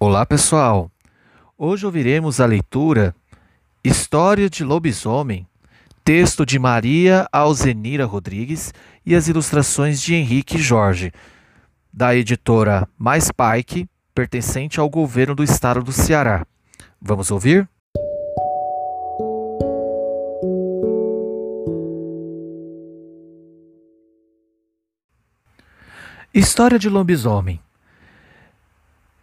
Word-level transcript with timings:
Olá, 0.00 0.24
pessoal. 0.24 0.88
Hoje 1.58 1.84
ouviremos 1.84 2.40
a 2.40 2.46
leitura 2.46 3.12
História 3.82 4.48
de 4.48 4.62
Lobisomem, 4.62 5.44
texto 6.04 6.46
de 6.46 6.56
Maria 6.56 7.28
Alzenira 7.32 8.04
Rodrigues 8.04 8.72
e 9.04 9.16
as 9.16 9.26
ilustrações 9.26 10.00
de 10.00 10.14
Henrique 10.14 10.56
Jorge, 10.56 11.10
da 11.92 12.14
editora 12.14 12.88
Mais 12.96 13.28
Pike, 13.32 13.88
pertencente 14.14 14.78
ao 14.78 14.88
governo 14.88 15.34
do 15.34 15.42
estado 15.42 15.82
do 15.82 15.90
Ceará. 15.90 16.46
Vamos 17.02 17.32
ouvir? 17.32 17.68
História 26.32 26.78
de 26.78 26.88
lobisomem. 26.88 27.60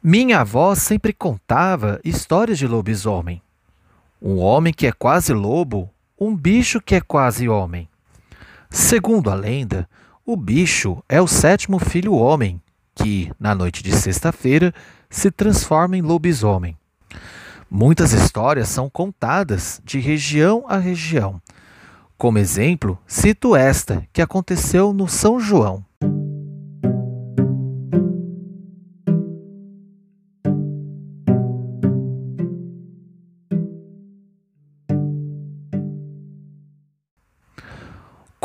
Minha 0.08 0.42
avó 0.42 0.76
sempre 0.76 1.12
contava 1.12 2.00
histórias 2.06 2.60
de 2.60 2.68
lobisomem. 2.68 3.42
Um 4.22 4.38
homem 4.38 4.72
que 4.72 4.86
é 4.86 4.92
quase 4.92 5.34
lobo, 5.34 5.90
um 6.16 6.36
bicho 6.36 6.80
que 6.80 6.94
é 6.94 7.02
quase 7.02 7.50
homem. 7.50 7.90
Segundo 8.70 9.32
a 9.32 9.34
lenda, 9.34 9.90
o 10.24 10.38
bicho 10.38 11.04
é 11.10 11.20
o 11.20 11.26
sétimo 11.26 11.80
filho 11.80 12.14
homem, 12.14 12.62
que, 12.94 13.32
na 13.40 13.56
noite 13.56 13.82
de 13.82 13.96
sexta-feira, 13.96 14.72
se 15.10 15.32
transforma 15.32 15.98
em 15.98 16.04
lobisomem. 16.04 16.78
Muitas 17.68 18.12
histórias 18.14 18.70
são 18.70 18.88
contadas 18.88 19.82
de 19.84 20.00
região 20.00 20.66
a 20.68 20.78
região. 20.78 21.42
Como 22.16 22.38
exemplo, 22.38 22.96
cito 23.08 23.56
esta, 23.56 24.08
que 24.14 24.22
aconteceu 24.22 24.94
no 24.94 25.08
São 25.08 25.40
João. 25.40 25.84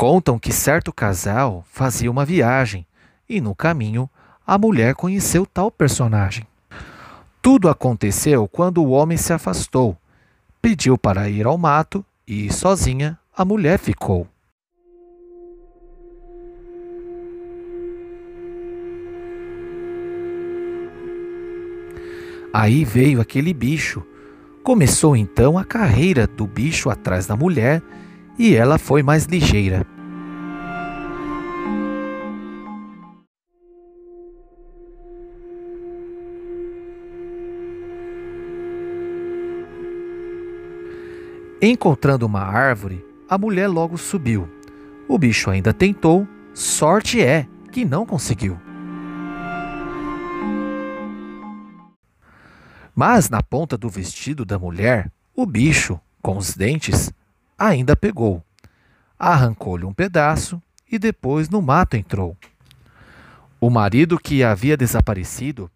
Contam 0.00 0.38
que 0.38 0.50
certo 0.50 0.94
casal 0.94 1.62
fazia 1.70 2.10
uma 2.10 2.24
viagem 2.24 2.86
e 3.28 3.38
no 3.38 3.54
caminho 3.54 4.08
a 4.46 4.56
mulher 4.56 4.94
conheceu 4.94 5.44
tal 5.44 5.70
personagem. 5.70 6.46
Tudo 7.42 7.68
aconteceu 7.68 8.48
quando 8.48 8.82
o 8.82 8.92
homem 8.92 9.18
se 9.18 9.30
afastou, 9.30 9.94
pediu 10.62 10.96
para 10.96 11.28
ir 11.28 11.44
ao 11.44 11.58
mato 11.58 12.02
e, 12.26 12.50
sozinha, 12.50 13.18
a 13.36 13.44
mulher 13.44 13.78
ficou. 13.78 14.26
Aí 22.54 22.86
veio 22.86 23.20
aquele 23.20 23.52
bicho. 23.52 24.02
Começou 24.64 25.14
então 25.14 25.58
a 25.58 25.64
carreira 25.64 26.26
do 26.26 26.46
bicho 26.46 26.88
atrás 26.88 27.26
da 27.26 27.36
mulher 27.36 27.82
e 28.40 28.56
ela 28.56 28.78
foi 28.78 29.02
mais 29.02 29.26
ligeira. 29.26 29.86
Encontrando 41.60 42.24
uma 42.24 42.40
árvore, 42.40 43.04
a 43.28 43.36
mulher 43.36 43.68
logo 43.68 43.98
subiu. 43.98 44.48
O 45.06 45.18
bicho 45.18 45.50
ainda 45.50 45.74
tentou, 45.74 46.26
sorte 46.54 47.20
é 47.20 47.46
que 47.70 47.84
não 47.84 48.06
conseguiu. 48.06 48.58
Mas 52.96 53.28
na 53.28 53.42
ponta 53.42 53.76
do 53.76 53.90
vestido 53.90 54.46
da 54.46 54.58
mulher, 54.58 55.12
o 55.36 55.44
bicho, 55.44 56.00
com 56.22 56.38
os 56.38 56.54
dentes, 56.54 57.12
ainda 57.60 57.94
pegou. 57.94 58.42
Arrancou-lhe 59.18 59.84
um 59.84 59.92
pedaço 59.92 60.62
e 60.90 60.98
depois 60.98 61.50
no 61.50 61.60
mato 61.60 61.94
entrou. 61.94 62.34
O 63.60 63.68
marido 63.68 64.18
que 64.18 64.42
havia 64.42 64.78
desaparecido, 64.78 65.70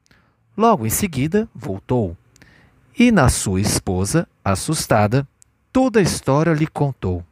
logo 0.56 0.86
em 0.86 0.90
seguida 0.90 1.46
voltou. 1.54 2.16
E 2.98 3.12
na 3.12 3.28
sua 3.28 3.60
esposa, 3.60 4.26
assustada, 4.42 5.28
toda 5.70 5.98
a 5.98 6.02
história 6.02 6.54
lhe 6.54 6.66
contou. 6.66 7.22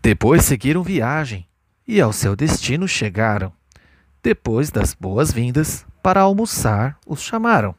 Depois 0.00 0.44
seguiram 0.44 0.82
viagem 0.82 1.46
e 1.86 2.00
ao 2.00 2.12
seu 2.12 2.34
destino 2.34 2.88
chegaram. 2.88 3.52
Depois 4.22 4.70
das 4.70 4.94
boas-vindas, 4.94 5.84
para 6.02 6.22
almoçar, 6.22 6.96
os 7.06 7.20
chamaram. 7.20 7.74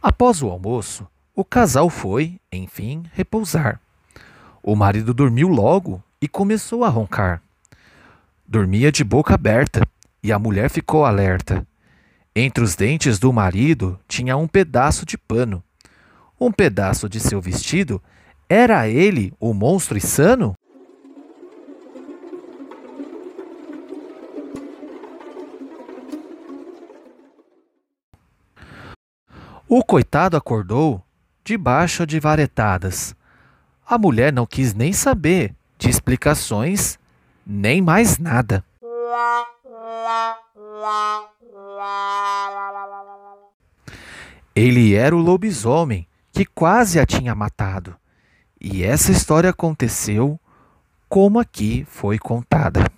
Após 0.00 0.42
o 0.42 0.48
almoço, 0.48 1.06
o 1.34 1.44
casal 1.44 1.90
foi, 1.90 2.38
enfim, 2.52 3.04
repousar. 3.12 3.80
O 4.66 4.74
marido 4.74 5.12
dormiu 5.12 5.48
logo 5.48 6.02
e 6.22 6.26
começou 6.26 6.84
a 6.84 6.88
roncar. 6.88 7.42
Dormia 8.48 8.90
de 8.90 9.04
boca 9.04 9.34
aberta 9.34 9.86
e 10.22 10.32
a 10.32 10.38
mulher 10.38 10.70
ficou 10.70 11.04
alerta. 11.04 11.66
Entre 12.34 12.64
os 12.64 12.74
dentes 12.74 13.18
do 13.18 13.30
marido 13.30 14.00
tinha 14.08 14.38
um 14.38 14.48
pedaço 14.48 15.04
de 15.04 15.18
pano. 15.18 15.62
Um 16.40 16.50
pedaço 16.50 17.10
de 17.10 17.20
seu 17.20 17.42
vestido 17.42 18.02
era 18.48 18.88
ele 18.88 19.34
o 19.38 19.52
monstro 19.52 19.98
insano? 19.98 20.54
O 29.68 29.84
coitado 29.84 30.38
acordou 30.38 31.04
debaixo 31.44 32.06
de 32.06 32.18
varetadas 32.18 33.14
a 33.86 33.98
mulher 33.98 34.32
não 34.32 34.46
quis 34.46 34.74
nem 34.74 34.92
saber 34.92 35.54
de 35.78 35.88
explicações, 35.90 36.98
nem 37.46 37.82
mais 37.82 38.18
nada. 38.18 38.64
Ele 44.54 44.94
era 44.94 45.14
o 45.14 45.18
lobisomem 45.18 46.06
que 46.32 46.44
quase 46.44 46.98
a 46.98 47.06
tinha 47.06 47.34
matado. 47.34 47.96
E 48.60 48.82
essa 48.82 49.12
história 49.12 49.50
aconteceu 49.50 50.38
como 51.08 51.38
aqui 51.38 51.84
foi 51.88 52.18
contada. 52.18 52.90